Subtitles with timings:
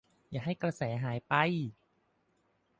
[0.31, 1.33] อย่าให้กระแสหายไป!